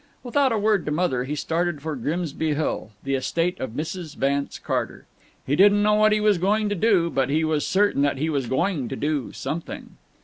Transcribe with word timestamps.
Without 0.23 0.51
a 0.51 0.57
word 0.57 0.83
to 0.87 0.91
Mother 0.91 1.25
he 1.25 1.35
started 1.35 1.79
for 1.79 1.95
Grimsby 1.95 2.55
Hill, 2.55 2.89
the 3.03 3.13
estate 3.13 3.59
of 3.59 3.73
Mrs. 3.73 4.15
Vance 4.15 4.57
Carter. 4.57 5.05
He 5.45 5.55
didn't 5.55 5.83
know 5.83 5.93
what 5.93 6.11
he 6.11 6.19
was 6.19 6.39
going 6.39 6.69
to 6.69 6.75
do, 6.75 7.11
but 7.11 7.29
he 7.29 7.43
was 7.43 7.67
certain 7.67 8.01
that 8.01 8.17
he 8.17 8.27
was 8.27 8.47
going 8.47 8.87
to 8.89 8.95
do 8.95 9.31
something. 9.31 9.97